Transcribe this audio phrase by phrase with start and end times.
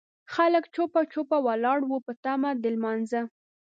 [0.33, 3.21] خلک جوپه جوپه ولاړ وو په تمه د لمانځه.